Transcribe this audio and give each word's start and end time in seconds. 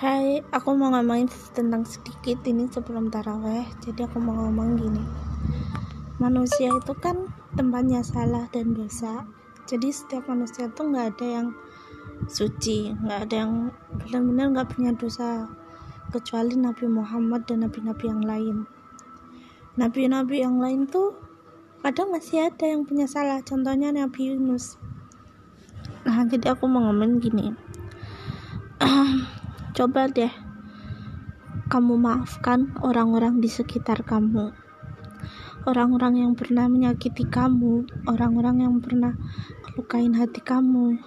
Hai, 0.00 0.40
aku 0.48 0.72
mau 0.80 0.88
ngomongin 0.96 1.28
tentang 1.52 1.84
sedikit 1.84 2.40
ini 2.48 2.64
sebelum 2.72 3.12
taraweh. 3.12 3.68
Jadi 3.84 4.08
aku 4.08 4.16
mau 4.16 4.32
ngomong 4.32 4.80
gini. 4.80 5.04
Manusia 6.16 6.72
itu 6.72 6.96
kan 6.96 7.28
tempatnya 7.52 8.00
salah 8.00 8.48
dan 8.48 8.72
dosa. 8.72 9.28
Jadi 9.68 9.92
setiap 9.92 10.24
manusia 10.24 10.72
tuh 10.72 10.88
nggak 10.88 11.06
ada 11.12 11.26
yang 11.28 11.48
suci, 12.32 12.96
nggak 12.96 13.28
ada 13.28 13.44
yang 13.44 13.52
benar-benar 13.92 14.46
nggak 14.56 14.68
punya 14.72 14.96
dosa 14.96 15.52
kecuali 16.08 16.56
Nabi 16.56 16.88
Muhammad 16.88 17.44
dan 17.44 17.68
nabi-nabi 17.68 18.04
yang 18.08 18.24
lain. 18.24 18.56
Nabi-nabi 19.76 20.40
yang 20.40 20.56
lain 20.64 20.88
tuh 20.88 21.12
kadang 21.84 22.08
masih 22.08 22.48
ada 22.48 22.64
yang 22.64 22.88
punya 22.88 23.04
salah. 23.04 23.44
Contohnya 23.44 23.92
Nabi 23.92 24.32
Yunus. 24.32 24.80
Nah, 26.08 26.24
jadi 26.24 26.56
aku 26.56 26.64
mau 26.64 26.88
ngomong 26.88 27.20
gini 27.20 27.52
Coba 29.70 30.10
deh 30.10 30.34
kamu 31.70 31.94
maafkan 32.02 32.74
orang-orang 32.82 33.38
di 33.38 33.46
sekitar 33.46 34.02
kamu. 34.02 34.50
Orang-orang 35.62 36.18
yang 36.18 36.32
pernah 36.34 36.66
menyakiti 36.66 37.30
kamu, 37.30 37.86
orang-orang 38.10 38.66
yang 38.66 38.82
pernah 38.82 39.14
melukain 39.70 40.18
hati 40.18 40.42
kamu. 40.42 40.98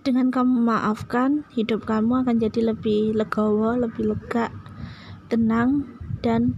Dengan 0.00 0.32
kamu 0.32 0.64
maafkan, 0.64 1.44
hidup 1.52 1.84
kamu 1.84 2.24
akan 2.24 2.40
jadi 2.40 2.72
lebih 2.72 3.12
legowo, 3.12 3.76
lebih 3.76 4.16
lega, 4.16 4.48
tenang, 5.28 5.84
dan 6.24 6.56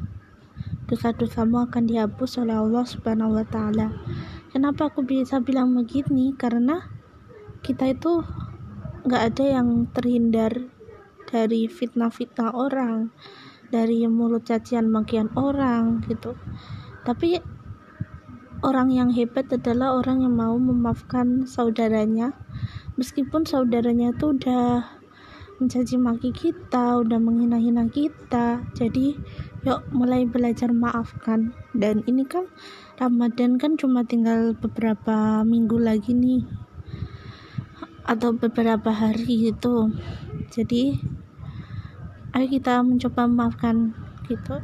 dosa-dosamu 0.87 1.67
akan 1.67 1.91
dihapus 1.91 2.39
oleh 2.47 2.63
Allah 2.63 2.87
Subhanahu 2.87 3.43
wa 3.43 3.47
taala. 3.49 3.91
Kenapa 4.55 4.95
aku 4.95 5.03
bisa 5.03 5.43
bilang 5.43 5.75
begini? 5.75 6.31
Karena 6.39 6.87
kita 7.67 7.91
itu 7.91 8.23
nggak 9.03 9.23
ada 9.35 9.45
yang 9.59 9.91
terhindar 9.91 10.78
dari 11.29 11.69
fitnah-fitnah 11.69 12.57
orang 12.57 13.13
dari 13.69 14.09
mulut 14.09 14.49
cacian 14.49 14.89
makian 14.89 15.29
orang 15.37 16.01
gitu. 16.09 16.33
Tapi 17.05 17.41
orang 18.65 18.89
yang 18.91 19.13
hebat 19.13 19.53
adalah 19.53 19.95
orang 19.95 20.25
yang 20.25 20.35
mau 20.35 20.57
memaafkan 20.57 21.45
saudaranya. 21.45 22.33
Meskipun 22.97 23.47
saudaranya 23.47 24.17
itu 24.17 24.35
udah 24.35 24.99
mencaci 25.59 25.99
maki 25.99 26.31
kita 26.31 27.03
udah 27.03 27.19
menghina-hina 27.19 27.91
kita 27.91 28.63
jadi 28.79 29.19
yuk 29.67 29.81
mulai 29.91 30.25
belajar 30.25 30.71
maafkan. 30.71 31.55
Dan 31.75 32.07
ini 32.07 32.25
kan 32.25 32.47
Ramadan 32.99 33.59
kan 33.59 33.75
cuma 33.77 34.07
tinggal 34.07 34.55
beberapa 34.55 35.43
minggu 35.43 35.79
lagi 35.79 36.15
nih 36.15 36.43
atau 38.09 38.33
beberapa 38.33 38.89
hari 38.89 39.53
gitu. 39.53 39.93
Jadi 40.49 40.97
ayo 42.37 42.47
kita 42.49 42.85
mencoba 42.85 43.25
memaafkan 43.25 43.97
gitu. 44.29 44.61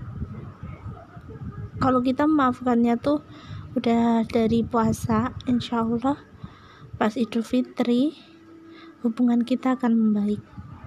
Kalau 1.81 2.01
kita 2.05 2.29
memaafkannya 2.29 3.01
tuh 3.01 3.25
udah 3.75 4.23
dari 4.29 4.61
puasa 4.63 5.33
insya 5.49 5.83
Allah 5.83 6.21
pas 7.01 7.17
idul 7.19 7.43
fitri 7.43 8.15
hubungan 9.01 9.43
kita 9.49 9.81
akan 9.81 9.97
membaik. 9.97 10.41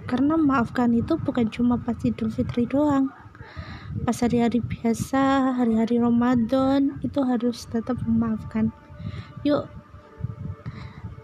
Karena 0.07 0.39
memaafkan 0.39 0.93
itu 0.95 1.19
bukan 1.19 1.49
cuma 1.51 1.81
pas 1.81 1.97
idul 2.05 2.29
fitri 2.29 2.69
doang. 2.69 3.09
Pas 4.05 4.15
hari-hari 4.21 4.61
biasa 4.61 5.57
hari-hari 5.57 5.97
Ramadan 5.97 7.01
itu 7.01 7.19
harus 7.25 7.65
tetap 7.65 7.97
memaafkan. 8.05 8.69
Yuk 9.41 9.65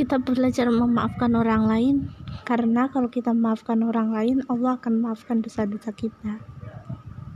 kita 0.00 0.16
belajar 0.18 0.66
memaafkan 0.72 1.36
orang 1.36 1.68
lain 1.68 1.96
karena 2.44 2.90
kalau 2.90 3.08
kita 3.08 3.30
maafkan 3.34 3.82
orang 3.86 4.14
lain 4.14 4.38
Allah 4.46 4.76
akan 4.78 5.02
maafkan 5.02 5.42
dosa-dosa 5.42 5.90
kita 5.94 6.40